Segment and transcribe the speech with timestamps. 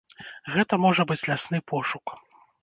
[0.55, 2.17] Гэта можа быць лясны пошук.